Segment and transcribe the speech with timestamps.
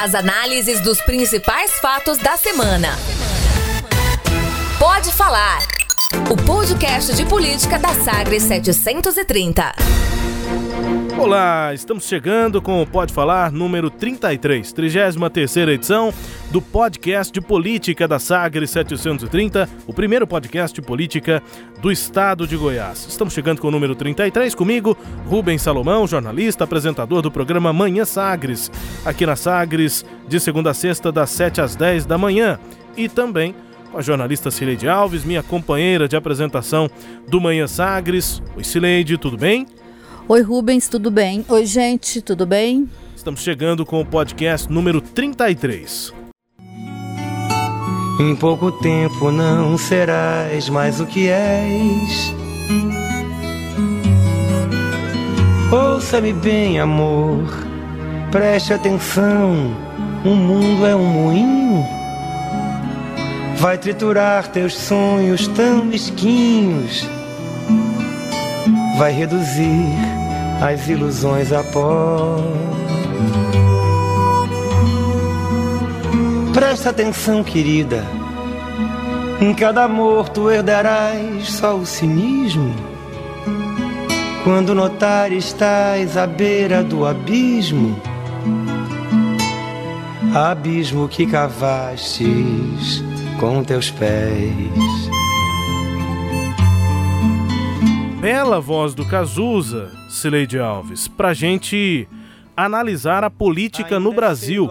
[0.00, 2.96] As análises dos principais fatos da semana.
[4.78, 5.58] Pode falar.
[6.30, 9.74] O podcast de política da Sagres 730.
[11.18, 16.14] Olá, estamos chegando com o Pode Falar número 33, 33 edição
[16.52, 21.42] do podcast de política da Sagres 730, o primeiro podcast de política
[21.82, 23.04] do estado de Goiás.
[23.08, 28.70] Estamos chegando com o número 33 comigo, Rubens Salomão, jornalista, apresentador do programa Manhã Sagres,
[29.04, 32.60] aqui na Sagres, de segunda a sexta, das 7 às 10 da manhã.
[32.96, 33.56] E também
[33.90, 36.88] com a jornalista Cileide Alves, minha companheira de apresentação
[37.26, 38.40] do Manhã Sagres.
[38.56, 39.66] Oi, Cileide, tudo bem?
[40.30, 41.42] Oi, Rubens, tudo bem?
[41.48, 42.86] Oi, gente, tudo bem?
[43.16, 46.12] Estamos chegando com o podcast número 33.
[48.20, 52.34] Em pouco tempo não serás mais o que és.
[55.72, 57.48] Ouça-me bem, amor,
[58.30, 59.74] preste atenção.
[60.26, 61.86] O mundo é um moinho.
[63.56, 67.08] Vai triturar teus sonhos tão mesquinhos.
[68.98, 70.17] Vai reduzir
[70.60, 72.36] as ilusões a pó.
[76.52, 78.04] Presta atenção, querida.
[79.40, 82.74] Em cada amor tu herdarás só o cinismo.
[84.42, 88.00] Quando notar estás à beira do abismo,
[90.34, 93.04] abismo que cavastes
[93.38, 95.07] com teus pés.
[98.20, 102.08] Bela voz do Cazuza, Cileide Alves, pra gente
[102.56, 104.68] analisar a política no Brasil.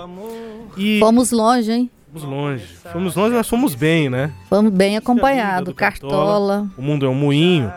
[0.75, 1.91] E Fomos longe, hein?
[2.11, 2.65] Fomos longe.
[2.91, 4.31] Fomos longe, mas fomos bem, né?
[4.49, 5.73] Fomos bem acompanhados.
[5.73, 6.67] Cartola.
[6.77, 7.71] O Mundo é um Moinho.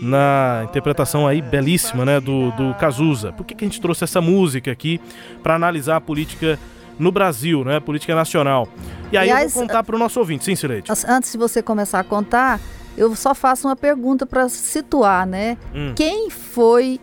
[0.00, 3.32] Na interpretação aí belíssima, né, do, do Cazuza.
[3.32, 5.00] Por que, que a gente trouxe essa música aqui
[5.42, 6.58] para analisar a política
[6.96, 7.80] no Brasil, né?
[7.80, 8.68] Política nacional.
[9.10, 10.90] E aí Aliás, eu vou contar para o nosso ouvinte, sim, Cileide.
[11.08, 12.60] Antes de você começar a contar,
[12.98, 15.56] eu só faço uma pergunta para situar, né?
[15.72, 15.92] Hum.
[15.94, 17.00] Quem foi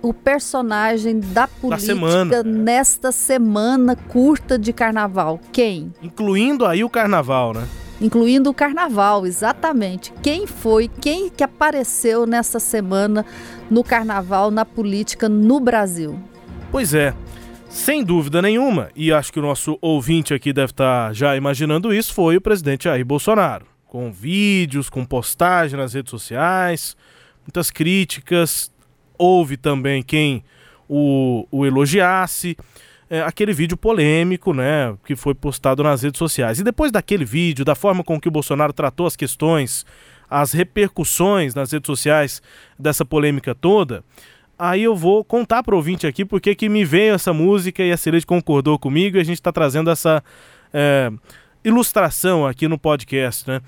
[0.00, 2.42] o personagem da política da semana.
[2.44, 5.40] nesta semana curta de carnaval?
[5.52, 5.92] Quem?
[6.00, 7.66] Incluindo aí o carnaval, né?
[8.00, 10.12] Incluindo o carnaval, exatamente.
[10.22, 13.24] Quem foi, quem que apareceu nessa semana
[13.68, 16.18] no carnaval, na política no Brasil?
[16.70, 17.14] Pois é.
[17.68, 22.12] Sem dúvida nenhuma, e acho que o nosso ouvinte aqui deve estar já imaginando isso,
[22.12, 26.96] foi o presidente Jair Bolsonaro com vídeos, com postagem nas redes sociais,
[27.42, 28.72] muitas críticas.
[29.18, 30.42] Houve também quem
[30.88, 32.56] o, o elogiasse.
[33.10, 36.58] É, aquele vídeo polêmico, né, que foi postado nas redes sociais.
[36.58, 39.84] E depois daquele vídeo, da forma com que o Bolsonaro tratou as questões,
[40.30, 42.40] as repercussões nas redes sociais
[42.78, 44.02] dessa polêmica toda,
[44.58, 47.92] aí eu vou contar para o ouvinte aqui porque que me veio essa música e
[47.92, 50.24] a Celeste concordou comigo e a gente está trazendo essa
[50.72, 51.12] é,
[51.64, 53.60] ilustração aqui no podcast, né?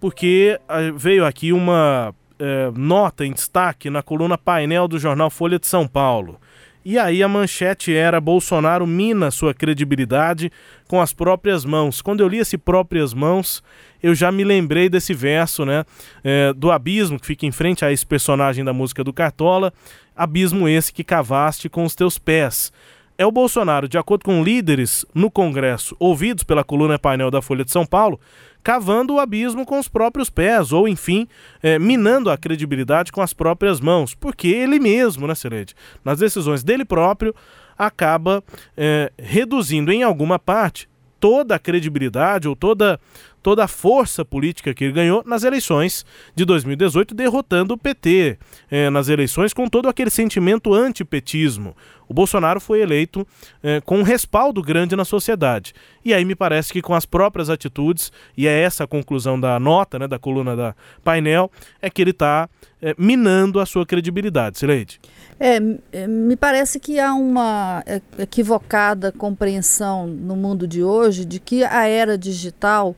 [0.00, 5.58] Porque ah, veio aqui uma é, nota em destaque na coluna painel do jornal Folha
[5.58, 6.38] de São Paulo.
[6.84, 10.52] E aí a manchete era Bolsonaro mina sua credibilidade
[10.86, 12.02] com as próprias mãos.
[12.02, 13.62] Quando eu li esse próprias mãos,
[14.02, 15.84] eu já me lembrei desse verso, né?
[16.22, 19.72] É, do abismo que fica em frente a esse personagem da música do Cartola.
[20.14, 22.70] Abismo esse que cavaste com os teus pés
[23.16, 27.64] é o Bolsonaro, de acordo com líderes no Congresso, ouvidos pela coluna painel da Folha
[27.64, 28.20] de São Paulo,
[28.62, 31.28] cavando o abismo com os próprios pés, ou enfim,
[31.62, 36.64] é, minando a credibilidade com as próprias mãos, porque ele mesmo, né, Serede, nas decisões
[36.64, 37.34] dele próprio,
[37.78, 38.42] acaba
[38.76, 40.88] é, reduzindo em alguma parte
[41.20, 43.00] toda a credibilidade ou toda
[43.44, 46.04] toda a força política que ele ganhou nas eleições
[46.34, 48.38] de 2018, derrotando o PT
[48.70, 51.76] eh, nas eleições com todo aquele sentimento antipetismo.
[52.08, 53.26] O Bolsonaro foi eleito
[53.62, 55.72] eh, com um respaldo grande na sociedade.
[56.04, 59.58] E aí me parece que com as próprias atitudes, e é essa a conclusão da
[59.58, 61.50] nota, né, da coluna da painel,
[61.80, 62.48] é que ele está
[62.82, 64.58] eh, minando a sua credibilidade.
[64.58, 65.00] Sileide.
[65.38, 65.58] É,
[65.92, 67.82] é, me parece que há uma
[68.18, 72.94] equivocada compreensão no mundo de hoje de que a era digital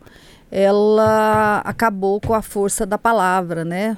[0.50, 3.96] ela acabou com a força da palavra, né?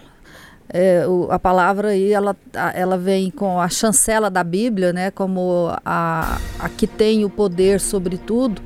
[0.71, 2.37] É, o, a palavra aí ela,
[2.75, 5.11] ela vem com a chancela da Bíblia, né?
[5.11, 8.61] Como a, a que tem o poder sobre tudo.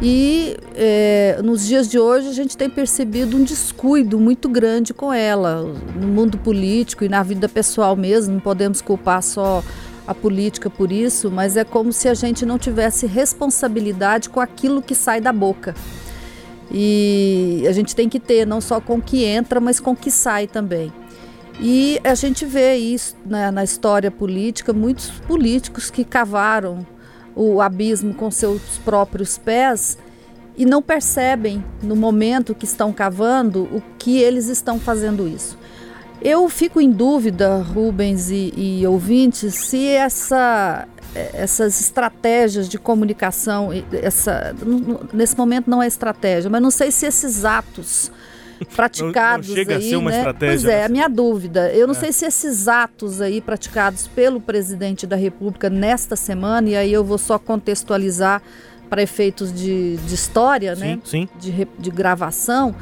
[0.00, 5.12] E é, nos dias de hoje a gente tem percebido um descuido muito grande com
[5.12, 5.62] ela,
[5.96, 8.34] no mundo político e na vida pessoal mesmo.
[8.34, 9.62] Não podemos culpar só
[10.06, 14.80] a política por isso, mas é como se a gente não tivesse responsabilidade com aquilo
[14.80, 15.74] que sai da boca.
[16.70, 19.96] E a gente tem que ter não só com o que entra, mas com o
[19.96, 20.92] que sai também.
[21.60, 26.86] E a gente vê isso né, na história política, muitos políticos que cavaram
[27.34, 29.98] o abismo com seus próprios pés
[30.56, 35.58] e não percebem no momento que estão cavando o que eles estão fazendo isso.
[36.20, 44.54] Eu fico em dúvida, Rubens e, e ouvintes, se essa, essas estratégias de comunicação, essa,
[45.12, 48.10] nesse momento não é estratégia, mas não sei se esses atos
[48.74, 50.16] praticados não, não chega aí, a ser uma né?
[50.18, 50.54] estratégia.
[50.54, 51.72] Pois é, a minha dúvida.
[51.72, 51.98] Eu não é.
[51.98, 57.04] sei se esses atos aí praticados pelo presidente da República nesta semana, e aí eu
[57.04, 58.42] vou só contextualizar
[58.88, 60.98] para efeitos de, de história, sim, né?
[61.04, 61.28] Sim.
[61.38, 62.74] De, de gravação.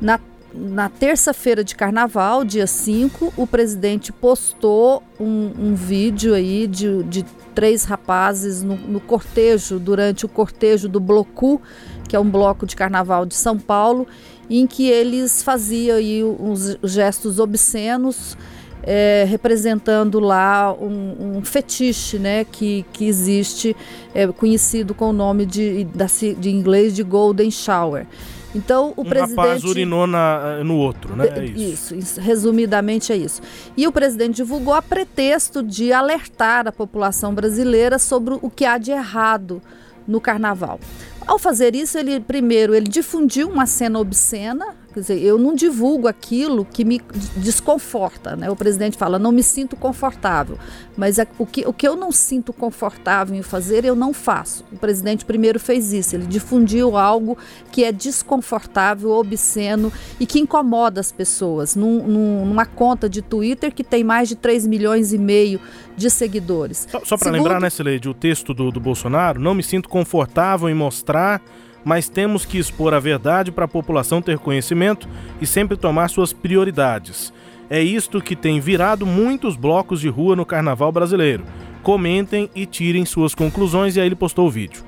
[0.00, 0.18] Na,
[0.54, 7.24] na terça-feira de carnaval, dia 5, o presidente postou um, um vídeo aí de, de
[7.54, 11.60] três rapazes no, no, cortejo, durante o cortejo do Blocu,
[12.08, 14.06] que é um bloco de carnaval de São Paulo,
[14.48, 18.36] em que eles faziam aí uns gestos obscenos
[18.82, 23.76] é, representando lá um, um, fetiche né, que, que existe,
[24.14, 28.06] é, conhecido com o nome de, da, de inglês de Golden Shower.
[28.54, 29.36] Então o um presidente.
[29.36, 31.26] rapaz urinou na, no outro, né?
[31.36, 31.62] É isso.
[31.62, 31.94] isso.
[31.94, 33.40] isso, resumidamente é isso.
[33.76, 38.76] E o presidente divulgou a pretexto de alertar a população brasileira sobre o que há
[38.76, 39.62] de errado
[40.06, 40.78] no carnaval.
[41.26, 46.06] Ao fazer isso, ele primeiro ele difundiu uma cena obscena, quer dizer, eu não divulgo
[46.06, 47.00] aquilo que me
[47.36, 48.50] desconforta, né?
[48.50, 50.58] O presidente fala, não me sinto confortável,
[50.96, 54.64] mas o, que, o que eu não sinto confortável em fazer, eu não faço.
[54.72, 57.36] O presidente primeiro fez isso, ele difundiu algo
[57.70, 63.72] que é desconfortável, obsceno e que incomoda as pessoas, num, num, numa conta de Twitter
[63.72, 65.60] que tem mais de 3 milhões e meio
[65.96, 66.86] de seguidores.
[66.90, 67.42] Só, só para Segundo...
[67.42, 71.42] lembrar, né, Sileide, o texto do, do Bolsonaro, não me sinto confortável em mostrar
[71.84, 75.08] mas temos que expor a verdade para a população ter conhecimento
[75.40, 77.32] e sempre tomar suas prioridades.
[77.68, 81.44] É isto que tem virado muitos blocos de rua no carnaval brasileiro.
[81.82, 84.84] Comentem e tirem suas conclusões, e aí ele postou o vídeo.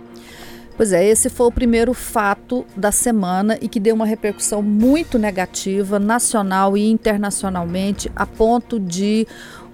[0.76, 5.18] Pois é, esse foi o primeiro fato da semana e que deu uma repercussão muito
[5.18, 9.26] negativa, nacional e internacionalmente, a ponto de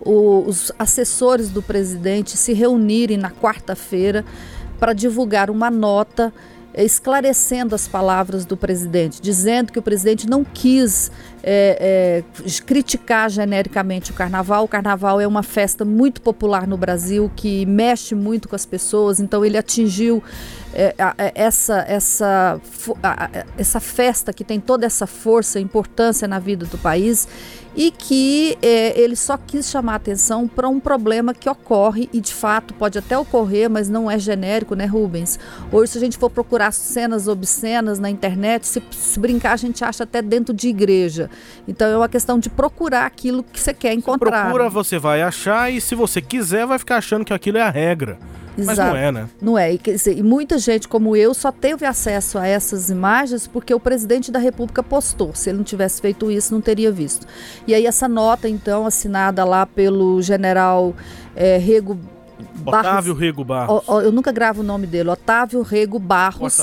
[0.03, 4.25] os assessores do presidente se reunirem na quarta-feira
[4.79, 6.33] para divulgar uma nota
[6.75, 11.11] esclarecendo as palavras do presidente, dizendo que o presidente não quis
[11.43, 14.65] é, é, criticar genericamente o carnaval.
[14.65, 19.21] O carnaval é uma festa muito popular no Brasil que mexe muito com as pessoas,
[19.21, 20.23] então ele atingiu
[20.73, 20.95] é,
[21.35, 22.61] essa, essa,
[23.59, 27.27] essa festa que tem toda essa força e importância na vida do país
[27.75, 32.35] e que é, ele só quis chamar atenção para um problema que ocorre e de
[32.35, 35.39] fato pode até ocorrer, mas não é genérico, né, Rubens?
[35.73, 39.85] Hoje, se a gente for procurar cenas obscenas na internet, se, se brincar, a gente
[39.85, 41.31] acha até dentro de igreja.
[41.67, 44.31] Então é uma questão de procurar aquilo que você quer encontrar.
[44.31, 47.63] Você procura, você vai achar e se você quiser, vai ficar achando que aquilo é
[47.63, 48.19] a regra.
[48.67, 49.29] Mas não é, né?
[49.41, 49.75] Não é.
[49.75, 53.81] E, dizer, e, muita gente como eu só teve acesso a essas imagens porque o
[53.81, 55.35] presidente da República postou.
[55.35, 57.27] Se ele não tivesse feito isso, não teria visto.
[57.67, 60.95] E aí essa nota, então, assinada lá pelo general
[61.35, 61.99] é, Rego
[62.65, 63.83] Otávio Rego Barros.
[63.87, 65.11] O, o, eu nunca gravo o nome dele.
[65.11, 66.61] Otávio Rego Barros,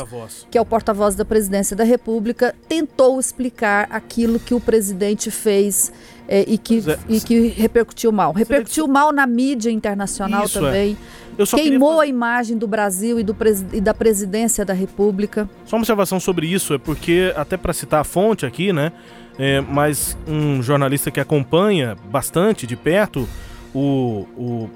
[0.50, 5.92] que é o porta-voz da presidência da República, tentou explicar aquilo que o presidente fez
[6.27, 6.97] é, e, que, é.
[7.07, 8.33] e que repercutiu mal.
[8.33, 10.62] Repercutiu mal na mídia internacional Isso é.
[10.62, 10.97] também.
[11.45, 12.01] Queimou fazer...
[12.01, 13.35] a imagem do Brasil e, do
[13.71, 15.47] e da presidência da República.
[15.65, 18.91] Só uma observação sobre isso, é porque, até para citar a fonte aqui, né?
[19.38, 23.29] É, mas um jornalista que acompanha bastante de perto
[23.74, 24.69] o, o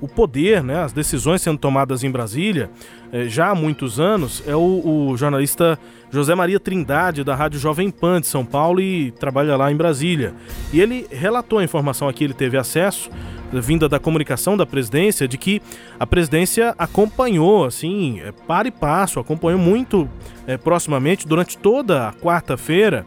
[0.00, 2.70] o poder, né, as decisões sendo tomadas em Brasília
[3.12, 5.78] eh, já há muitos anos, é o, o, jornalista
[6.10, 10.34] José Maria Trindade, da Rádio Jovem Pan de São Paulo e trabalha lá em Brasília.
[10.72, 13.10] E ele relatou a informação aqui, ele teve acesso,
[13.52, 15.62] vinda da comunicação da presidência, de que
[15.98, 20.08] a presidência acompanhou, assim, é, para e passo, acompanhou muito
[20.46, 23.06] é, proximamente durante toda a quarta-feira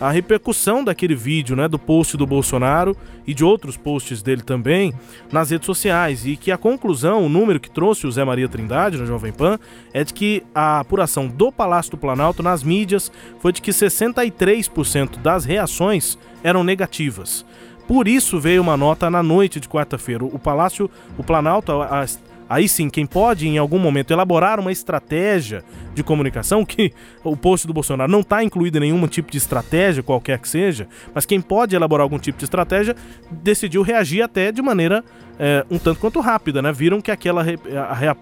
[0.00, 4.92] a repercussão daquele vídeo, né, do post do Bolsonaro e de outros posts dele também
[5.32, 8.98] nas redes sociais e que a conclusão, o número que trouxe o Zé Maria Trindade
[8.98, 9.58] na Jovem Pan
[9.92, 13.10] é de que a apuração do Palácio do Planalto nas mídias
[13.40, 17.44] foi de que 63% das reações eram negativas.
[17.86, 20.24] Por isso veio uma nota na noite de quarta-feira.
[20.24, 22.06] O Palácio, o Planalto, a, a
[22.48, 26.92] Aí sim, quem pode em algum momento elaborar uma estratégia de comunicação, que
[27.24, 30.86] o post do Bolsonaro não está incluído em nenhum tipo de estratégia, qualquer que seja,
[31.14, 32.94] mas quem pode elaborar algum tipo de estratégia
[33.30, 35.04] decidiu reagir até de maneira
[35.38, 36.72] é, um tanto quanto rápida, né?
[36.72, 37.58] Viram que aquela re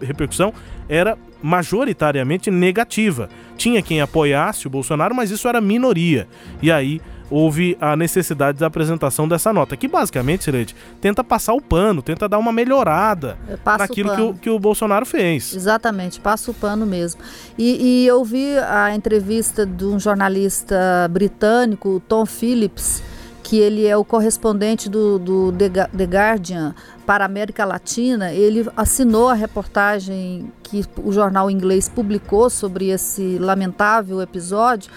[0.00, 0.52] repercussão
[0.88, 3.28] era majoritariamente negativa.
[3.56, 6.26] Tinha quem apoiasse o Bolsonaro, mas isso era minoria.
[6.62, 7.00] E aí
[7.30, 12.28] houve a necessidade da apresentação dessa nota, que basicamente, Sileide, tenta passar o pano, tenta
[12.28, 15.54] dar uma melhorada naquilo que o, que o Bolsonaro fez.
[15.54, 17.20] Exatamente, passa o pano mesmo.
[17.58, 23.02] E, e eu vi a entrevista de um jornalista britânico, Tom Phillips,
[23.44, 29.28] que ele é o correspondente do, do The Guardian para a América Latina, ele assinou
[29.28, 34.90] a reportagem que o jornal inglês publicou sobre esse lamentável episódio,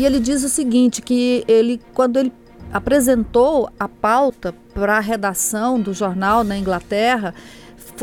[0.00, 2.32] e ele diz o seguinte, que ele, quando ele
[2.72, 7.34] apresentou a pauta para a redação do jornal na Inglaterra,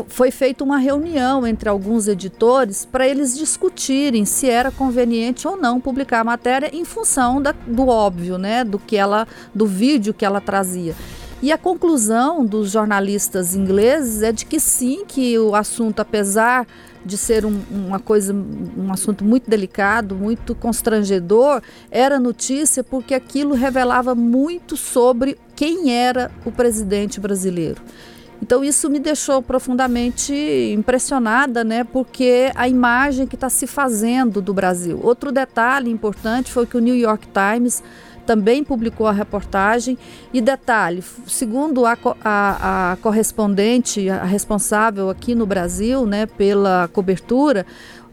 [0.06, 5.80] foi feita uma reunião entre alguns editores para eles discutirem se era conveniente ou não
[5.80, 10.24] publicar a matéria em função da, do óbvio, né, do que ela, do vídeo que
[10.24, 10.94] ela trazia.
[11.42, 16.64] E a conclusão dos jornalistas ingleses é de que sim, que o assunto, apesar
[17.04, 23.54] de ser um, uma coisa, um assunto muito delicado, muito constrangedor, era notícia porque aquilo
[23.54, 27.80] revelava muito sobre quem era o presidente brasileiro.
[28.40, 30.32] Então isso me deixou profundamente
[30.72, 31.82] impressionada, né?
[31.82, 35.00] Porque a imagem que está se fazendo do Brasil.
[35.02, 37.82] Outro detalhe importante foi que o New York Times
[38.28, 39.96] também publicou a reportagem.
[40.34, 47.64] E detalhe, segundo a, a, a correspondente, a responsável aqui no Brasil, né, pela cobertura,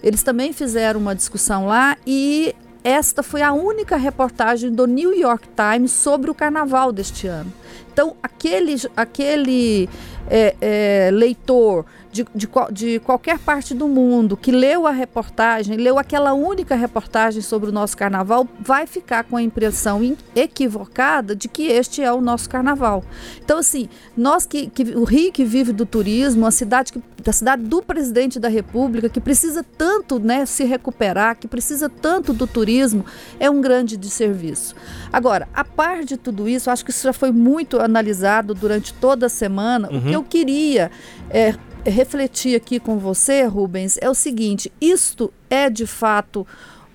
[0.01, 5.49] eles também fizeram uma discussão lá e esta foi a única reportagem do New York
[5.49, 7.51] Times sobre o carnaval deste ano.
[7.91, 9.89] Então, aquele, aquele
[10.29, 15.99] é, é, leitor de, de, de, qualquer parte do mundo que leu a reportagem, leu
[15.99, 20.01] aquela única reportagem sobre o nosso carnaval, vai ficar com a impressão
[20.33, 23.03] equivocada de que este é o nosso carnaval.
[23.43, 27.33] Então, assim, nós que, que o Rio que vive do turismo, a cidade que, da
[27.33, 32.47] cidade do presidente da República, que precisa tanto né, se recuperar, que precisa tanto do
[32.47, 33.05] turismo,
[33.39, 34.73] é um grande desserviço.
[35.11, 39.25] Agora, a par de tudo isso, acho que isso já foi muito analisado durante toda
[39.25, 39.89] a semana.
[39.91, 39.97] Uhum.
[39.97, 40.91] O que eu queria
[41.29, 41.55] é,
[41.85, 46.45] refletir aqui com você, Rubens, é o seguinte: isto é de fato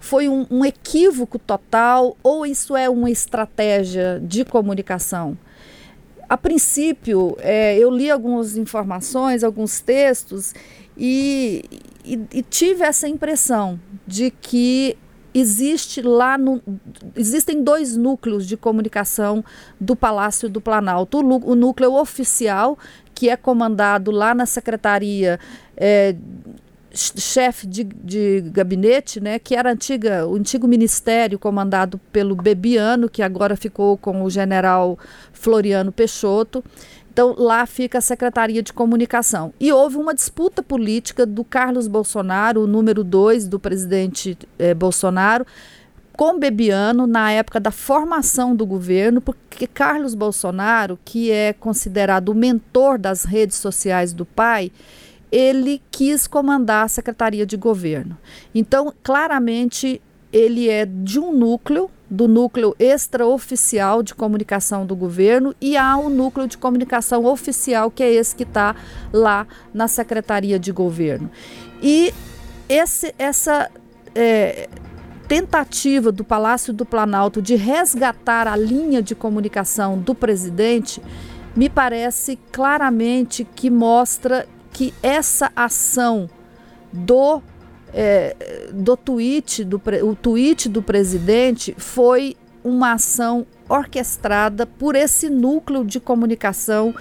[0.00, 5.36] foi um, um, equívoco total ou isso é uma estratégia de comunicação?
[6.26, 10.54] A princípio, é, eu li algumas informações, alguns textos
[10.96, 11.64] e,
[12.04, 14.96] e, e tive essa impressão de que
[15.34, 16.60] existe lá no,
[17.16, 19.44] existem dois núcleos de comunicação
[19.80, 22.78] do Palácio do Planalto o, o núcleo oficial
[23.14, 25.38] que é comandado lá na secretaria
[25.76, 26.14] é,
[26.92, 33.22] chefe de, de, gabinete, né, que era antiga, o antigo ministério comandado pelo Bebiano, que
[33.22, 34.98] agora ficou com o general
[35.32, 36.64] Floriano Peixoto.
[37.12, 39.52] Então, lá fica a Secretaria de Comunicação.
[39.58, 45.44] E houve uma disputa política do Carlos Bolsonaro, o número dois do presidente eh, Bolsonaro,
[46.12, 52.34] com Bebiano na época da formação do governo, porque Carlos Bolsonaro, que é considerado o
[52.34, 54.70] mentor das redes sociais do pai,
[55.32, 58.18] ele quis comandar a Secretaria de Governo.
[58.54, 60.00] Então, claramente,
[60.32, 66.08] ele é de um núcleo, do núcleo extraoficial de comunicação do governo, e há um
[66.08, 68.74] núcleo de comunicação oficial, que é esse que está
[69.12, 71.30] lá na Secretaria de Governo.
[71.82, 72.12] E
[72.68, 73.70] esse, essa.
[74.14, 74.68] É,
[75.28, 81.00] tentativa do Palácio do Planalto de resgatar a linha de comunicação do presidente
[81.54, 86.28] me parece claramente que mostra que essa ação
[86.92, 87.40] do
[87.92, 95.84] é, do tweet do o tweet do presidente foi uma ação orquestrada por esse núcleo
[95.84, 96.94] de comunicação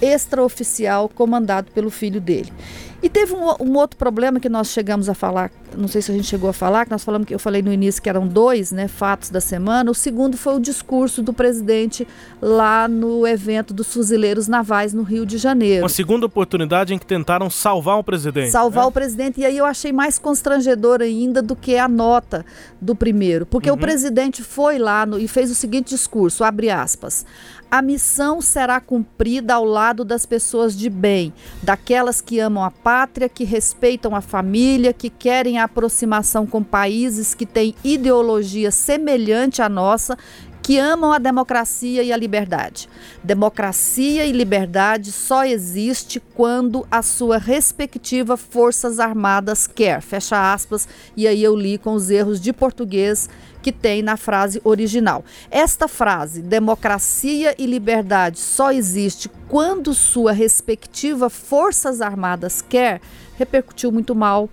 [0.00, 2.52] extraoficial comandado pelo filho dele.
[3.02, 6.14] E teve um, um, outro problema que nós chegamos a falar, não sei se a
[6.14, 8.70] gente chegou a falar, que nós falamos que eu falei no início que eram dois,
[8.70, 9.90] né, fatos da semana.
[9.90, 12.06] O segundo foi o discurso do presidente
[12.40, 15.82] lá no evento dos fuzileiros navais no Rio de Janeiro.
[15.82, 18.52] Uma segunda oportunidade em que tentaram salvar o presidente.
[18.52, 18.88] Salvar né?
[18.88, 22.46] o presidente e aí eu achei mais constrangedor ainda do que a nota
[22.80, 23.76] do primeiro, porque uhum.
[23.76, 27.26] o presidente foi lá no, e fez o seguinte discurso, abre aspas:
[27.72, 33.30] a missão será cumprida ao lado das pessoas de bem, daquelas que amam a pátria,
[33.30, 39.70] que respeitam a família, que querem a aproximação com países que têm ideologia semelhante à
[39.70, 40.18] nossa
[40.62, 42.88] que amam a democracia e a liberdade.
[43.22, 50.00] Democracia e liberdade só existe quando a sua respectiva forças armadas quer.
[50.00, 50.86] Fecha aspas.
[51.16, 53.28] E aí eu li com os erros de português
[53.62, 55.24] que tem na frase original.
[55.50, 63.00] Esta frase, democracia e liberdade só existe quando sua respectiva forças armadas quer,
[63.38, 64.50] repercutiu muito mal.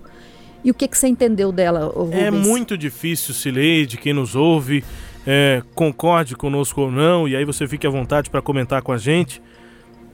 [0.63, 2.21] E o que, que você entendeu dela, Rubens?
[2.21, 4.83] É muito difícil, Cileide, quem nos ouve,
[5.25, 8.97] é, concorde conosco ou não, e aí você fique à vontade para comentar com a
[8.97, 9.41] gente.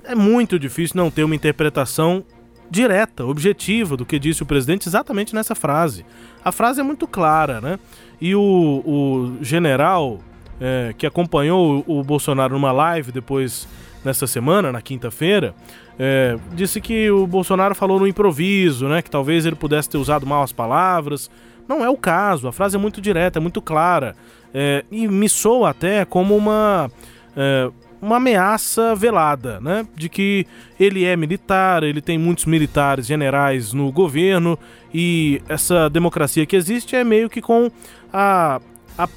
[0.03, 2.23] É muito difícil não ter uma interpretação
[2.69, 6.05] direta, objetiva do que disse o presidente exatamente nessa frase.
[6.43, 7.79] A frase é muito clara, né?
[8.19, 10.19] E o, o general
[10.59, 13.67] é, que acompanhou o, o Bolsonaro numa live depois
[14.03, 15.55] nessa semana, na quinta-feira,
[15.97, 19.01] é, disse que o Bolsonaro falou no improviso, né?
[19.01, 21.29] Que talvez ele pudesse ter usado mal as palavras.
[21.67, 24.15] Não é o caso, a frase é muito direta, é muito clara.
[24.53, 26.89] É, e me soa até como uma.
[27.35, 27.69] É,
[28.01, 29.87] uma ameaça velada, né?
[29.95, 30.45] De que
[30.79, 34.59] ele é militar, ele tem muitos militares, generais no governo
[34.93, 37.71] e essa democracia que existe é meio que com
[38.15, 38.61] a,
[38.97, 39.07] a,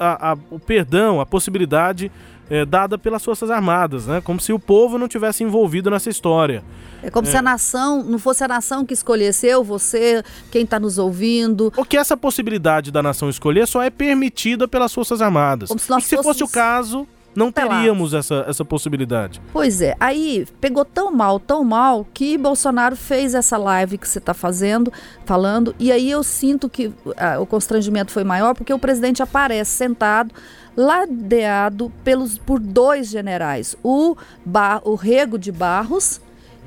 [0.00, 2.10] a, a o perdão, a possibilidade
[2.50, 4.20] é, dada pelas Forças Armadas, né?
[4.20, 6.64] Como se o povo não tivesse envolvido nessa história.
[7.02, 7.30] É como é.
[7.30, 11.72] se a nação, não fosse a nação que escolhesse eu, você, quem está nos ouvindo.
[11.76, 15.68] O que essa possibilidade da nação escolher só é permitida pelas Forças Armadas.
[15.68, 17.06] Como se, nós e se fosse o caso,
[17.38, 19.40] não teríamos essa, essa possibilidade.
[19.52, 24.18] Pois é, aí pegou tão mal, tão mal, que Bolsonaro fez essa live que você
[24.18, 24.92] está fazendo,
[25.24, 29.70] falando, e aí eu sinto que ah, o constrangimento foi maior, porque o presidente aparece
[29.70, 30.34] sentado
[30.76, 36.20] ladeado pelos, por dois generais, o, Bar, o Rego de Barros,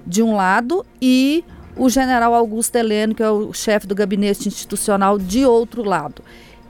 [0.06, 1.44] de um lado, e
[1.76, 6.22] o general Augusto Heleno, que é o chefe do gabinete institucional, de outro lado.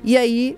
[0.03, 0.57] E aí.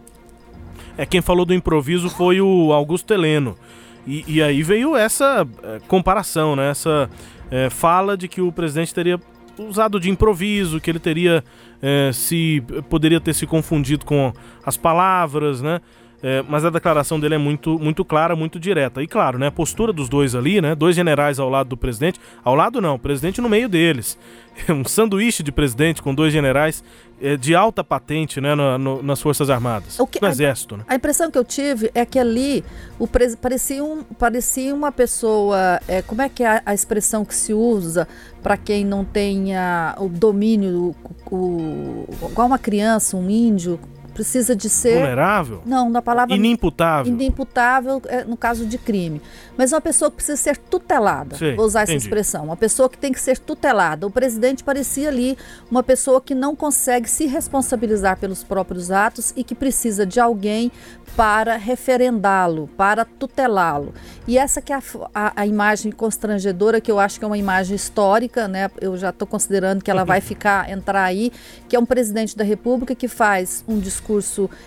[0.98, 3.58] É, quem falou do improviso foi o Augusto Heleno.
[4.06, 6.70] E, e aí veio essa é, comparação, né?
[6.70, 7.10] essa
[7.50, 9.20] é, fala de que o presidente teria
[9.58, 11.44] usado de improviso, que ele teria
[11.82, 14.34] é, se poderia ter se confundido com
[14.66, 15.80] as palavras, né?
[16.26, 19.04] É, mas a declaração dele é muito, muito clara, muito direta.
[19.04, 22.18] E claro, né, a postura dos dois ali, né, dois generais ao lado do presidente,
[22.46, 24.18] ao lado não, o presidente no meio deles.
[24.70, 26.84] Um sanduíche de presidente com dois generais
[27.20, 30.78] é, de alta patente né, no, no, nas Forças Armadas, o que, no Exército.
[30.78, 30.84] Né?
[30.88, 32.64] A impressão que eu tive é que ali
[33.00, 35.80] o pres, parecia, um, parecia uma pessoa.
[35.88, 38.08] É, como é que é a, a expressão que se usa
[38.44, 40.96] para quem não tenha o domínio,
[41.32, 43.80] o, o, igual uma criança, um índio?
[44.14, 45.62] Precisa de ser vulnerável?
[45.66, 47.12] Não, na palavra inimputável.
[47.12, 49.22] Inimputável é, no caso de crime.
[49.58, 51.36] Mas uma pessoa que precisa ser tutelada.
[51.36, 51.98] Sim, vou usar entendi.
[51.98, 52.46] essa expressão.
[52.46, 54.06] Uma pessoa que tem que ser tutelada.
[54.06, 55.38] O presidente parecia ali
[55.70, 60.72] uma pessoa que não consegue se responsabilizar pelos próprios atos e que precisa de alguém
[61.16, 63.94] para referendá-lo, para tutelá-lo.
[64.28, 64.82] E essa que é a,
[65.14, 68.72] a, a, imagem constrangedora, que eu acho que é uma imagem histórica, né?
[68.82, 71.32] Eu já estou considerando que ela vai ficar, entrar aí,
[71.70, 74.03] que é um presidente da República que faz um discurso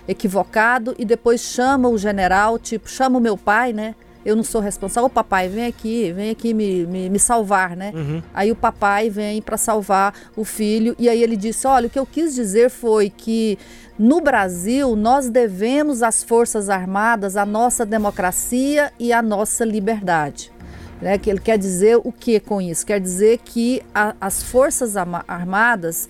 [0.07, 3.95] equivocado e depois chama o general, tipo, chama o meu pai, né?
[4.27, 5.07] eu não sou responsável.
[5.07, 7.93] O papai, vem aqui, vem aqui me, me, me salvar, né?
[7.95, 8.21] Uhum.
[8.35, 10.97] Aí o papai vem para salvar o filho.
[10.99, 13.57] E aí ele disse: Olha, o que eu quis dizer foi que
[13.97, 20.53] no Brasil, nós devemos às Forças Armadas a nossa democracia e a nossa liberdade.
[21.01, 21.17] Né?
[21.19, 22.85] Que ele quer dizer o que com isso?
[22.85, 26.09] Quer dizer que a, as Forças Armadas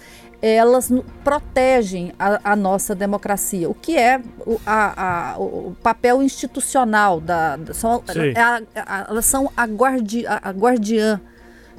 [0.48, 0.92] elas
[1.24, 7.58] protegem a, a, nossa democracia, o que é o, a, a, o papel institucional da,
[7.72, 11.20] são, é a, elas são a, guardi, a guardiã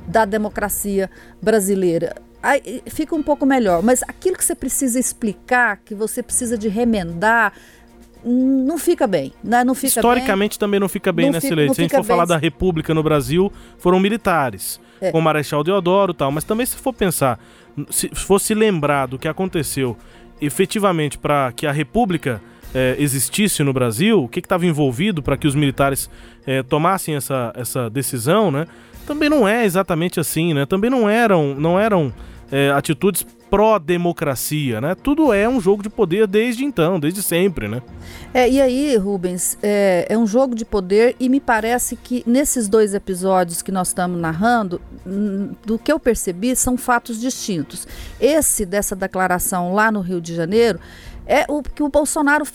[0.08, 1.10] da democracia
[1.42, 3.84] brasileira aí fica um pouco melhor.
[3.84, 7.54] Mas aquilo que você precisa explicar, que você precisa de remendar,
[8.24, 9.34] não fica bem.
[9.44, 9.64] Né?
[9.64, 10.60] Não fica Historicamente bem.
[10.60, 11.68] também não fica bem não nessa lei.
[11.74, 12.08] Se a gente for bem.
[12.08, 15.12] falar da República no Brasil, foram militares, é.
[15.12, 16.32] com o Marechal Deodoro e tal.
[16.32, 17.40] Mas também se for pensar,
[17.90, 19.98] se fosse lembrar do que aconteceu
[20.42, 22.42] efetivamente para que a República
[22.74, 26.10] é, existisse no Brasil, o que estava envolvido para que os militares
[26.46, 28.68] é, tomassem essa, essa decisão, né?
[29.06, 30.66] Também não é exatamente assim, né?
[30.66, 32.14] Também não eram, não eram
[32.52, 34.96] é, atitudes pró-democracia, né?
[34.96, 37.82] Tudo é um jogo de poder desde então, desde sempre, né?
[38.34, 42.68] É, e aí, Rubens, é, é, um jogo de poder e me parece que nesses
[42.68, 47.88] dois episódios que nós estamos narrando, hum, do que eu percebi, são fatos distintos.
[48.20, 50.80] Esse dessa declaração lá no Rio de Janeiro
[51.26, 52.46] é o que o Bolsonaro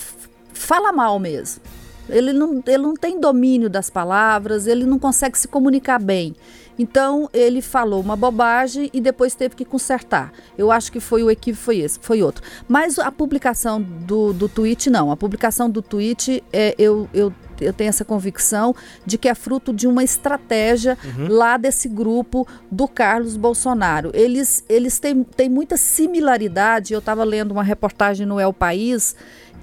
[0.52, 1.62] fala mal mesmo.
[2.08, 6.34] Ele não, ele não tem domínio das palavras, ele não consegue se comunicar bem.
[6.78, 10.32] Então ele falou uma bobagem e depois teve que consertar.
[10.56, 12.42] Eu acho que foi o equívoco foi esse, foi outro.
[12.66, 15.10] Mas a publicação do, do tweet não.
[15.10, 17.32] A publicação do tweet é, eu, eu
[17.62, 18.74] eu tenho essa convicção
[19.06, 21.28] de que é fruto de uma estratégia uhum.
[21.28, 24.10] lá desse grupo do Carlos Bolsonaro.
[24.14, 26.92] Eles, eles têm, têm muita similaridade.
[26.92, 29.14] Eu estava lendo uma reportagem no El País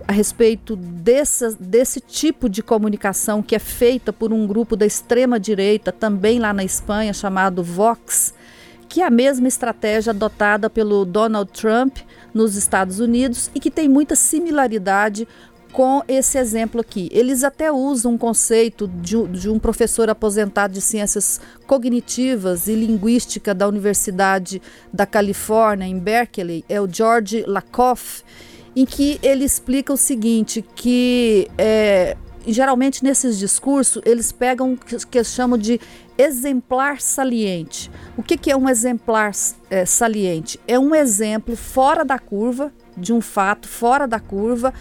[0.07, 6.39] a respeito desse, tipo de comunicação que é feita por um grupo da extrema-direita, também
[6.39, 8.33] lá na Espanha, chamado Vox,
[8.87, 11.97] que é a mesma estratégia adotada pelo Donald Trump
[12.33, 15.27] nos Estados Unidos e que tem muita similaridade
[15.71, 17.07] com esse exemplo aqui.
[17.11, 23.53] Eles até usam um conceito de, de, um professor aposentado de ciências cognitivas e linguística
[23.53, 28.23] da Universidade da Califórnia, em Berkeley, é o George Lakoff,
[28.79, 32.15] em que ele explica o seguinte, que é,
[32.47, 35.81] geralmente nesses discursos eles pegam o que, que chamam de
[36.17, 37.91] exemplar saliente.
[38.15, 39.33] O que, que é um exemplar
[39.69, 40.57] é, saliente?
[40.65, 44.73] É um exemplo fora da curva, de um fato fora da curva,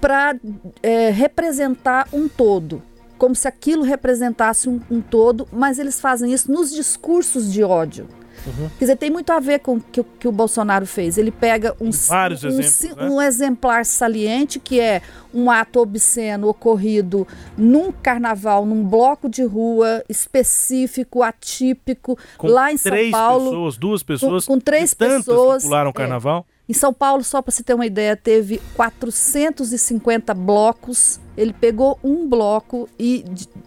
[0.00, 0.34] para
[0.82, 2.82] é, representar um todo,
[3.18, 8.08] como se aquilo representasse um, um, todo, mas eles fazem isso nos discursos de ódio.
[8.46, 8.68] Uhum.
[8.78, 11.16] Quer dizer, tem muito a ver com o que, que o Bolsonaro fez.
[11.18, 13.26] Ele pega um, um, exemplos, um, né?
[13.26, 15.02] exemplar saliente, que é
[15.32, 17.26] um ato obsceno ocorrido
[17.56, 23.50] num carnaval, num bloco de rua específico, atípico, com lá em São Paulo.
[23.50, 25.62] Pessoas, duas pessoas, com, com três pessoas.
[25.62, 25.94] Pularam o é.
[25.94, 26.46] carnaval.
[26.50, 31.20] É, em São Paulo, só para você ter uma ideia, teve 450 blocos.
[31.36, 33.22] Ele pegou um bloco e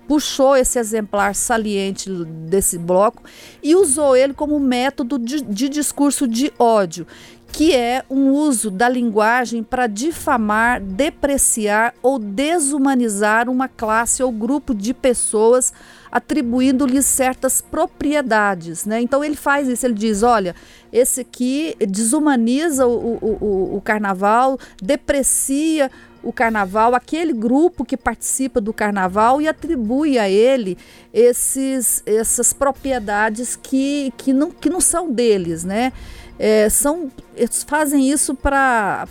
[0.08, 3.22] puxou esse exemplar saliente desse bloco
[3.62, 7.06] e usou ele como método de, de discurso de ódio,
[7.52, 14.74] que é um uso da linguagem para difamar, depreciar ou desumanizar uma classe ou grupo
[14.74, 15.72] de pessoas
[16.12, 18.86] atribuindo-lhes certas propriedades.
[18.86, 19.02] Né?
[19.02, 20.56] Então ele faz isso, ele diz: olha,
[20.92, 25.92] esse aqui desumaniza o, o, o, o carnaval, deprecia
[26.24, 30.78] o carnaval, aquele grupo que participa do carnaval e atribui a ele
[31.14, 35.94] esses, essas propriedades que, que, não, que não são deles, né?
[36.40, 39.08] É, são, eles fazem isso para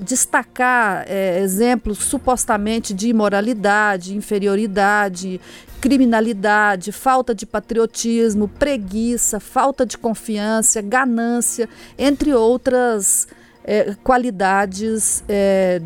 [0.00, 5.40] destacar é, exemplos supostamente de imoralidade, inferioridade,
[5.86, 13.28] criminalidade, falta de patriotismo, preguiça, falta de confiança, ganância, entre outras
[13.62, 15.80] é, qualidades é,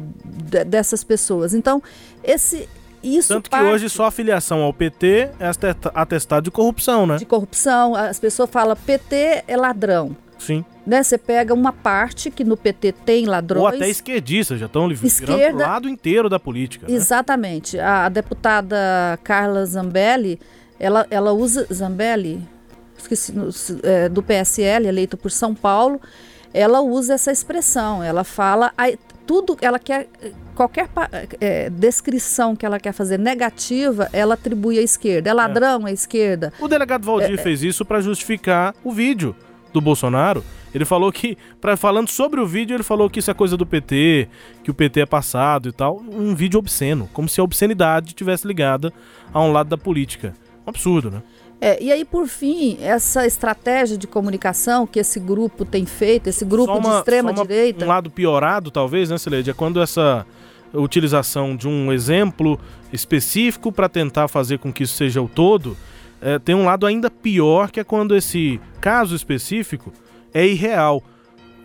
[0.67, 1.53] dessas pessoas.
[1.53, 1.83] Então,
[2.25, 2.67] esse
[3.03, 3.63] isso Tanto parte...
[3.63, 5.51] que hoje só a filiação ao PT é
[5.95, 7.17] atestado de corrupção, né?
[7.17, 7.95] De corrupção.
[7.95, 10.17] As pessoas falam PT é ladrão.
[10.41, 10.65] Sim.
[10.87, 11.03] Né?
[11.03, 13.63] Você pega uma parte que no PT tem ladrões.
[13.63, 16.89] Ou até esquerdistas, já estão Esquerda, o lado inteiro da política.
[16.89, 16.95] Né?
[16.95, 17.79] Exatamente.
[17.79, 20.41] A, a, deputada Carla Zambelli,
[20.79, 21.67] ela, ela usa.
[21.73, 22.43] Zambelli?
[22.97, 23.33] Esqueci,
[23.83, 26.01] é, do PSL, eleito por São Paulo,
[26.53, 28.03] ela usa essa expressão.
[28.03, 28.73] Ela fala.
[29.27, 30.09] tudo, ela quer.
[30.55, 30.91] Qualquer
[31.41, 35.31] é, descrição que ela quer fazer negativa, ela atribui à esquerda.
[35.31, 35.91] É ladrão é.
[35.91, 36.53] à esquerda.
[36.61, 37.37] O delegado Valdir é, é.
[37.39, 39.35] fez isso para justificar o vídeo
[39.73, 43.35] do Bolsonaro, ele falou que, pra, falando sobre o vídeo, ele falou que isso é
[43.35, 44.29] coisa do PT,
[44.63, 46.01] que o PT é passado e tal.
[46.13, 48.93] Um vídeo obsceno, como se a obscenidade estivesse ligada
[49.33, 50.35] a um lado da política.
[50.67, 51.23] Um absurdo, né?
[51.61, 56.45] É, e aí, por fim, essa estratégia de comunicação que esse grupo tem feito, esse
[56.45, 57.85] grupo uma, de extrema-direita.
[57.85, 59.51] Um lado piorado, talvez, né, Celede?
[59.51, 60.27] É quando essa
[60.73, 62.59] utilização de um exemplo
[62.93, 65.77] específico para tentar fazer com que isso seja o todo
[66.21, 69.93] é, tem um lado ainda pior, que é quando esse caso específico
[70.33, 71.03] é irreal.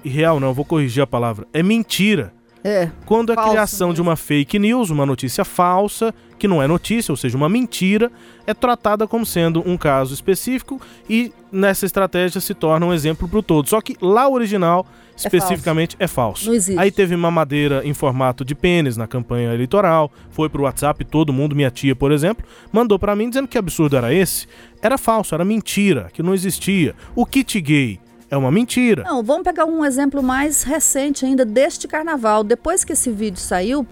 [0.04, 1.48] Irreal não, vou corrigir a palavra.
[1.54, 2.34] É mentira.
[2.64, 2.90] É.
[3.06, 3.96] Quando a criação mesmo.
[3.96, 8.12] de uma fake news, uma notícia falsa, que não é notícia, ou seja, uma mentira,
[8.48, 13.38] é tratada como sendo um caso específico e nessa estratégia se torna um exemplo para
[13.38, 13.70] o todo.
[13.70, 16.50] Só que lá o original especificamente é falso.
[16.52, 16.80] É falso.
[16.80, 21.56] Aí teve mamadeira em formato de pênis na campanha eleitoral, foi pro WhatsApp, todo mundo,
[21.56, 24.48] minha tia, por exemplo, mandou para mim dizendo que absurdo era esse.
[24.82, 26.94] Era falso, era mentira, que não existia.
[27.16, 29.04] O kit gay é uma mentira.
[29.04, 32.44] Não, vamos pegar um exemplo mais recente ainda deste carnaval.
[32.44, 33.88] Depois que esse vídeo saiu,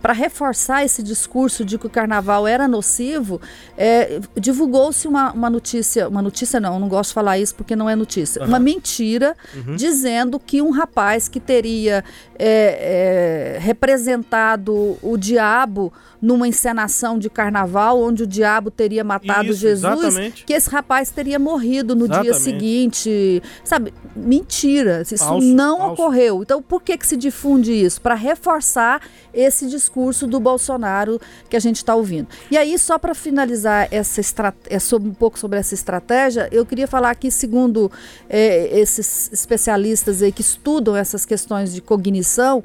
[0.00, 3.40] para reforçar esse discurso de que o carnaval era nocivo,
[3.76, 7.88] é, divulgou-se uma, uma, notícia, uma notícia não, não gosto de falar isso porque não
[7.88, 8.48] é notícia, uhum.
[8.48, 9.76] uma mentira uhum.
[9.76, 12.04] dizendo que um rapaz que teria
[12.38, 19.60] é, é, representado o diabo numa encenação de carnaval, onde o diabo teria matado isso,
[19.60, 20.44] Jesus, exatamente.
[20.44, 22.24] que esse rapaz teria morrido no exatamente.
[22.24, 23.77] dia seguinte, sabe?
[24.14, 25.92] Mentira, isso falso, não falso.
[25.92, 26.42] ocorreu.
[26.42, 28.00] Então, por que que se difunde isso?
[28.00, 29.00] Para reforçar
[29.32, 32.28] esse discurso discurso do Bolsonaro que a gente está ouvindo.
[32.50, 34.20] E aí, só para finalizar essa
[34.68, 37.90] é sobre, um pouco sobre essa estratégia, eu queria falar que, segundo
[38.28, 42.62] é, esses especialistas aí que estudam essas questões de cognição,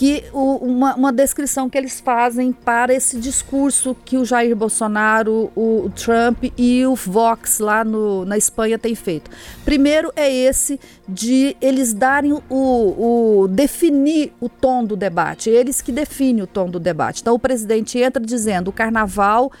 [0.00, 5.52] que o, uma, uma, descrição que eles fazem para esse discurso que o Jair Bolsonaro,
[5.54, 9.30] o, o Trump e o Vox lá no, na Espanha têm feito.
[9.62, 15.92] Primeiro é esse de eles darem o, o definir o tom do debate, eles que
[15.92, 17.20] definem o tom do debate.
[17.20, 19.52] Então o presidente entra dizendo o carnaval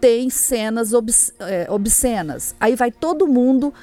[0.00, 0.92] tem cenas
[1.68, 2.54] obscenas.
[2.58, 3.74] Aí vai todo mundo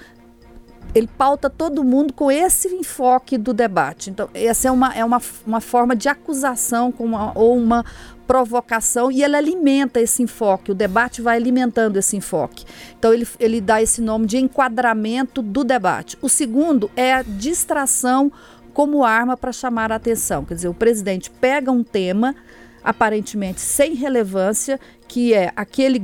[0.94, 4.10] ele pauta todo mundo com esse enfoque do debate.
[4.10, 7.86] Então, essa é uma, é uma, uma forma de acusação com uma, ou uma
[8.26, 12.64] provocação e ele alimenta esse enfoque, o debate vai alimentando esse enfoque.
[12.98, 16.18] Então, ele, ele dá esse nome de enquadramento do debate.
[16.22, 18.32] O segundo é a distração
[18.74, 20.46] como arma para chamar a atenção.
[20.46, 22.36] Quer dizer, o presidente pega um tema
[22.84, 26.02] aparentemente sem relevância, que é aquele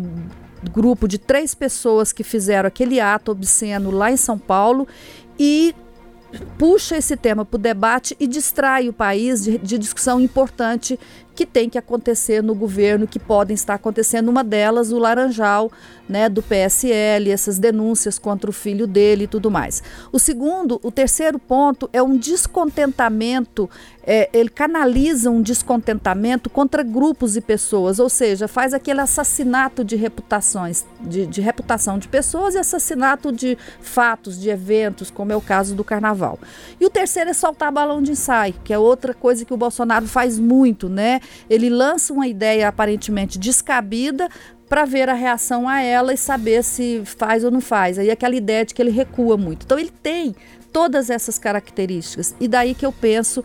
[0.71, 4.87] grupo de três pessoas que fizeram aquele ato obsceno lá em São Paulo
[5.37, 5.75] e
[6.57, 10.99] puxa esse tema para o debate e distrai o país de, de, discussão importante
[11.35, 14.29] que tem que acontecer no governo, que podem estar acontecendo.
[14.29, 15.69] Uma delas, o Laranjal,
[16.07, 19.83] né, do PSL, essas denúncias contra o filho dele e tudo mais.
[20.11, 23.69] O segundo, o terceiro ponto é um descontentamento,
[24.03, 29.95] é, ele canaliza um descontentamento contra grupos e pessoas, ou seja, faz aquele assassinato de
[29.95, 35.41] reputações, de, de reputação de pessoas e assassinato de fatos, de eventos, como é o
[35.41, 36.39] caso do carnaval.
[36.79, 40.07] E o terceiro é soltar balão de ensaio, que é outra coisa que o Bolsonaro
[40.07, 41.19] faz muito, né?
[41.49, 44.29] Ele lança uma ideia aparentemente descabida
[44.67, 47.99] para ver a reação a ela e saber se faz ou não faz.
[47.99, 49.63] Aí aquela ideia de que ele recua muito.
[49.63, 50.35] Então ele tem
[50.73, 52.35] todas essas características.
[52.39, 53.43] E daí que eu penso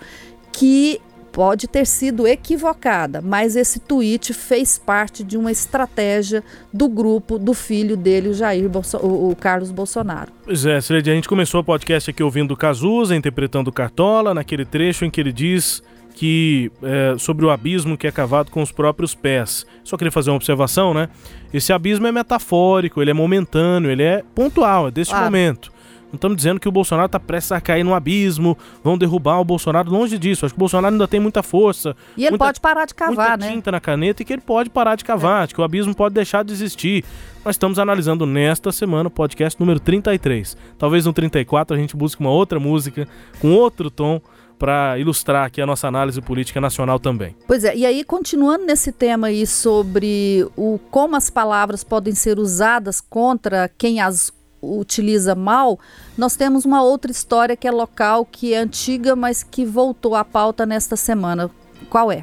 [0.52, 7.38] que pode ter sido equivocada, mas esse tweet fez parte de uma estratégia do grupo
[7.38, 10.32] do filho dele, o Jair Bolso o, Carlos Bolsonaro.
[10.44, 15.04] Pois é, Celede, a gente começou o podcast aqui ouvindo Cazuza, interpretando Cartola, naquele trecho
[15.04, 15.82] em que ele diz
[16.14, 19.66] que é, sobre o abismo que é cavado com os próprios pés.
[19.85, 21.09] Só queria fazer uma observação, né?
[21.53, 25.25] Esse abismo é metafórico, ele é momentâneo, ele é pontual, é desse claro.
[25.27, 25.73] momento.
[26.11, 29.44] Não estamos dizendo que o Bolsonaro está prestes a cair no abismo, vão derrubar o
[29.44, 30.44] Bolsonaro, longe disso.
[30.44, 31.94] Acho que o Bolsonaro ainda tem muita força.
[32.16, 33.53] E ele muita, pode parar de cavar, muita né?
[33.53, 35.46] tinta na caneta e que ele pode parar de cavar, é.
[35.46, 37.05] que o abismo pode deixar de existir.
[37.44, 40.57] Nós estamos analisando nesta semana o podcast número 33.
[40.77, 43.07] Talvez no 34 a gente busque uma outra música,
[43.40, 44.20] com outro tom,
[44.61, 47.35] para ilustrar aqui a nossa análise política nacional também.
[47.46, 52.38] Pois é, e aí continuando nesse tema aí sobre o como as palavras podem ser
[52.38, 54.31] usadas contra quem as
[54.62, 55.81] utiliza mal,
[56.18, 60.23] nós temos uma outra história que é local, que é antiga, mas que voltou à
[60.23, 61.51] pauta nesta semana.
[61.88, 62.23] Qual é?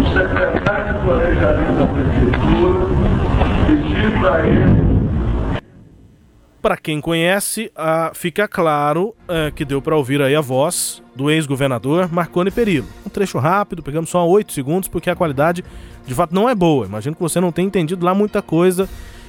[0.00, 2.86] O secretário de Planejamento da Prefeitura
[3.66, 4.75] pedir para ele
[6.66, 11.30] para quem conhece, uh, fica claro uh, que deu para ouvir aí a voz do
[11.30, 12.88] ex-governador Marconi Perillo.
[13.06, 15.64] Um trecho rápido, pegamos só 8 segundos, porque a qualidade
[16.04, 16.84] de fato não é boa.
[16.84, 18.88] Imagino que você não tenha entendido lá muita coisa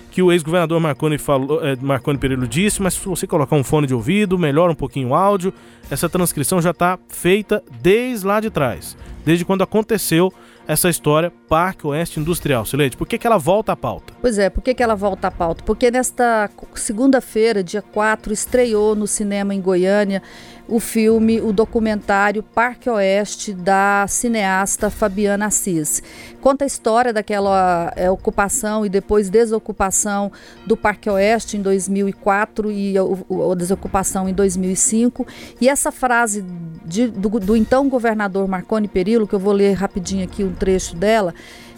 [0.10, 3.86] que o ex-governador Marconi, falou, eh, Marconi Perillo disse, mas se você colocar um fone
[3.86, 5.54] de ouvido, melhora um pouquinho o áudio.
[5.92, 10.34] Essa transcrição já está feita desde lá de trás, desde quando aconteceu
[10.68, 12.66] essa história Parque Oeste Industrial.
[12.66, 14.14] Silete, por que, que ela volta à pauta?
[14.22, 15.64] Pois é, por que, que ela volta à pauta?
[15.64, 20.22] Porque nesta segunda-feira, dia 4, estreou no cinema em Goiânia
[20.68, 26.04] o filme, o documentário Parque Oeste da cineasta Fabiana Assis.
[26.42, 30.32] Conta a história daquela é, ocupação e depois desocupação
[30.66, 35.26] do Parque Oeste em 2004 e a, desocupação em 2005.
[35.62, 36.44] E essa frase
[36.86, 40.96] de, do, do então governador Marconi Perillo, que eu vou ler rapidinho aqui um trecho
[40.96, 41.34] dela,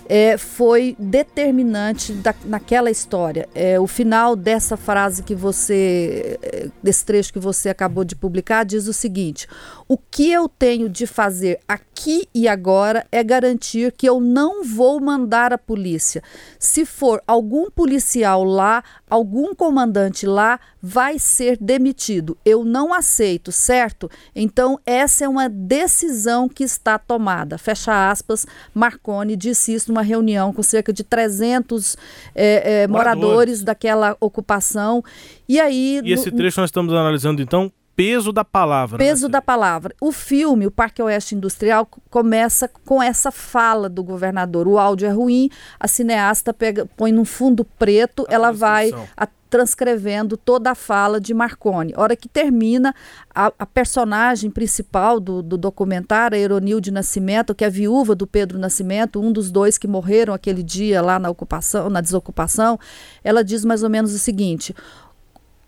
[0.09, 3.47] é, foi determinante da, naquela história.
[3.53, 8.65] É, o final dessa frase que você, é, desse trecho que você acabou de publicar,
[8.65, 9.47] diz o seguinte:
[9.87, 11.88] o que eu tenho de fazer aqui
[12.33, 16.23] e agora é garantir que eu não vou mandar a polícia.
[16.57, 22.37] Se for algum policial lá, algum comandante lá, vai ser demitido.
[22.43, 24.09] Eu não aceito, certo?
[24.35, 27.57] Então, essa é uma decisão que está tomada.
[27.57, 31.97] Fecha aspas, Marconi disse isso numa uma reunião com cerca de 300
[32.33, 35.03] é, é, moradores daquela ocupação.
[35.47, 36.01] E aí.
[36.03, 38.97] E esse trecho nós estamos analisando então peso da palavra.
[38.97, 39.33] Né, peso né?
[39.33, 39.93] da palavra.
[39.99, 44.69] O filme, o Parque Oeste Industrial, começa com essa fala do governador.
[44.69, 49.27] O áudio é ruim, a cineasta pega, põe num fundo preto, a ela vai a,
[49.49, 51.93] transcrevendo toda a fala de Marconi.
[51.97, 52.95] Hora que termina,
[53.35, 58.25] a, a personagem principal do, do documentário, a Eronilde Nascimento, que é a viúva do
[58.25, 62.79] Pedro Nascimento, um dos dois que morreram aquele dia lá na ocupação, na desocupação,
[63.23, 64.73] ela diz mais ou menos o seguinte: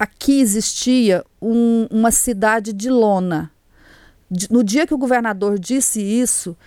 [0.02, 3.52] aqui existia um, uma cidade de lona.
[4.50, 6.58] No dia que o governador disse isso,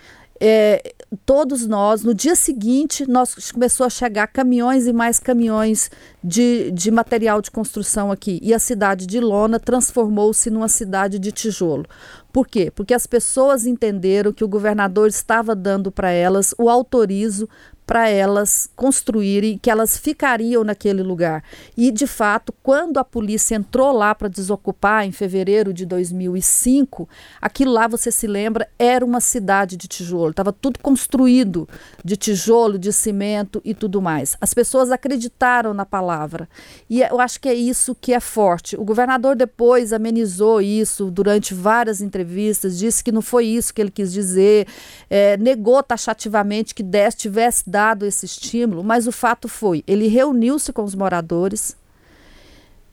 [0.41, 0.95] é,
[1.27, 5.91] todos nós, no dia seguinte, nós começou a chegar caminhões e mais caminhões
[6.23, 8.39] de, de material de construção aqui.
[8.41, 11.87] E a cidade de Lona transformou-se numa cidade de tijolo.
[12.33, 12.71] Por quê?
[12.71, 17.49] Porque as pessoas entenderam que o governador estava dando para elas o autorizo
[17.87, 21.45] para elas construírem, que elas ficariam naquele lugar.
[21.77, 27.09] E, de fato, quando a polícia entrou lá para desocupar, em fevereiro de 2005,
[27.41, 30.31] aquilo lá, você se lembra, era uma cidade de tijolo.
[30.31, 31.69] Estava tudo construído
[32.05, 34.37] de tijolo, de cimento e tudo mais.
[34.41, 36.49] As pessoas acreditaram na palavra.
[36.89, 38.77] E eu acho que é isso que é forte.
[38.77, 43.91] O governador depois amenizou isso durante várias entrevistas, disse que não foi isso que ele
[43.91, 44.67] quis dizer,
[45.11, 50.73] é, negou taxativamente que Dez tivesse dado esse estímulo, mas o fato foi, ele reuniu-se
[50.73, 51.77] com os moradores,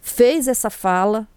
[0.01, 1.27] fez essa fala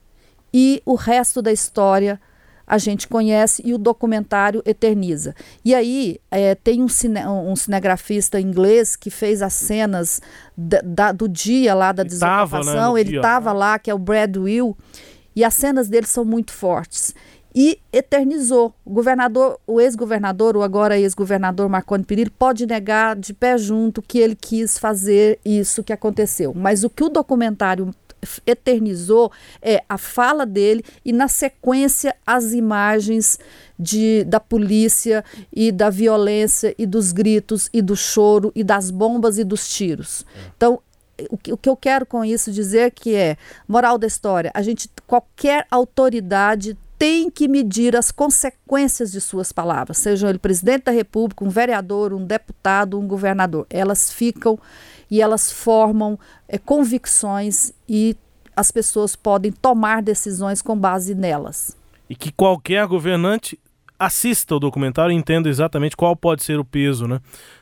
[0.53, 2.19] e o resto da história
[2.67, 5.35] a gente conhece e o documentário eterniza.
[5.63, 10.23] E aí é, tem um, cine, um, cinegrafista inglês que fez as cenas
[10.57, 13.99] da, da, do dia lá da ele desocupação, né, ele estava lá, que é o
[13.99, 14.75] Brad Will,
[15.37, 17.15] e as cenas dele são muito fortes
[17.55, 18.75] e eternizou.
[18.85, 24.19] O governador, o ex-governador, o agora ex-governador Marconi Perillo, pode negar de pé junto que
[24.19, 26.53] ele quis fazer isso que aconteceu.
[26.55, 27.95] Mas o que o documentário
[28.47, 33.39] eternizou é a fala dele e na sequência as imagens
[33.79, 39.39] de, da polícia e da violência e dos gritos e do choro e das bombas
[39.39, 40.25] e dos tiros.
[40.57, 40.81] Então
[41.31, 43.37] o que, o que eu quero com isso dizer que é
[43.69, 49.99] moral da história a gente qualquer autoridade tem que medir as consequências de suas palavras,
[49.99, 53.67] seja ele presidente da República, um vereador, um deputado, um governador.
[53.69, 54.59] Elas ficam
[55.11, 58.17] e elas formam é, convicções e
[58.57, 61.77] as pessoas podem tomar decisões com base nelas.
[62.09, 63.59] E que qualquer governante
[63.99, 67.21] assista o documentário e entenda exatamente qual pode ser o peso né,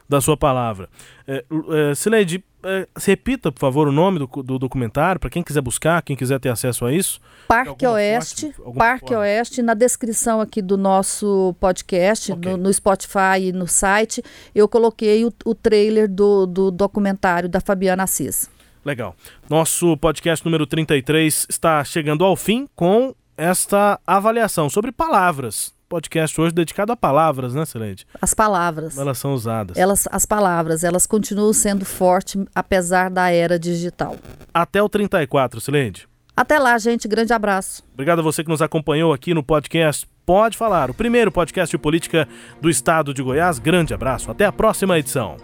[0.09, 0.89] da sua palavra.
[1.27, 1.45] É,
[1.91, 6.03] é, Sileide, é, repita, por favor, o nome do, do documentário, para quem quiser buscar,
[6.03, 7.21] quem quiser ter acesso a isso.
[7.49, 9.23] Parque Oeste, Parque forma.
[9.23, 12.53] Oeste, na descrição aqui do nosso podcast, okay.
[12.53, 14.23] no, no, Spotify e no site,
[14.55, 18.49] eu coloquei o, o trailer do, do documentário da Fabiana Assis.
[18.85, 19.15] Legal.
[19.49, 26.55] Nosso podcast número 33 está chegando ao fim com esta avaliação sobre palavras podcast hoje
[26.55, 28.07] dedicado a palavras, né, Celeste?
[28.19, 28.97] As palavras.
[28.97, 29.77] Elas são usadas.
[29.77, 34.17] Elas, as palavras, elas continuam sendo fortes apesar da era digital.
[34.55, 36.09] Até o 34, Celeste.
[36.35, 37.07] Até lá, gente.
[37.07, 37.83] Grande abraço.
[37.93, 41.79] Obrigado a você que nos acompanhou aqui no podcast Pode Falar, o primeiro podcast de
[41.79, 42.27] política
[42.59, 43.59] do estado de Goiás.
[43.59, 44.31] Grande abraço.
[44.31, 45.37] Até a próxima edição.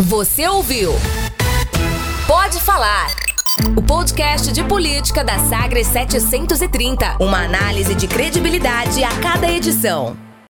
[0.00, 0.90] Você ouviu?
[2.26, 3.23] Pode Falar
[3.76, 7.16] o podcast de política da Sagres 730.
[7.20, 10.23] Uma análise de credibilidade a cada edição.